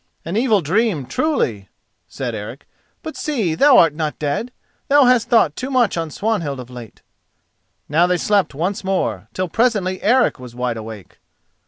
"An 0.25 0.35
evil 0.35 0.61
dream, 0.61 1.05
truly," 1.05 1.69
said 2.07 2.33
Eric; 2.33 2.65
"but 3.03 3.15
see, 3.15 3.53
thou 3.53 3.77
art 3.77 3.93
not 3.93 4.17
dead. 4.17 4.51
Thou 4.87 5.03
hast 5.05 5.29
thought 5.29 5.55
too 5.55 5.69
much 5.69 5.95
on 5.95 6.09
Swanhild 6.09 6.59
of 6.59 6.71
late." 6.71 7.03
Now 7.87 8.07
they 8.07 8.17
slept 8.17 8.55
once 8.55 8.83
more, 8.83 9.27
till 9.31 9.47
presently 9.47 10.01
Eric 10.01 10.39
was 10.39 10.55
wide 10.55 10.77
awake. 10.77 11.19